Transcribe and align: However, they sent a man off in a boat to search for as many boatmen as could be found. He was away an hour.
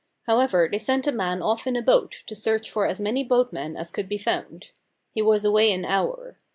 However, 0.23 0.67
they 0.67 0.79
sent 0.79 1.05
a 1.05 1.11
man 1.11 1.43
off 1.43 1.67
in 1.67 1.75
a 1.75 1.81
boat 1.83 2.23
to 2.25 2.35
search 2.35 2.71
for 2.71 2.87
as 2.87 2.99
many 2.99 3.23
boatmen 3.23 3.77
as 3.77 3.91
could 3.91 4.09
be 4.09 4.17
found. 4.17 4.71
He 5.11 5.21
was 5.21 5.45
away 5.45 5.71
an 5.71 5.85
hour. 5.85 6.39